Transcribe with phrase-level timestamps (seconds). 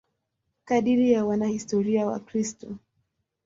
[0.65, 2.77] Kadiri ya wanahistoria Wakristo.